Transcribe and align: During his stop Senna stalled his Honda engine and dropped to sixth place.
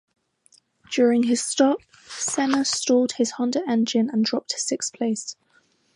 During 0.91 1.21
his 1.21 1.45
stop 1.45 1.77
Senna 2.07 2.65
stalled 2.65 3.11
his 3.11 3.29
Honda 3.33 3.61
engine 3.69 4.09
and 4.09 4.25
dropped 4.25 4.49
to 4.49 4.59
sixth 4.59 4.93
place. 4.93 5.35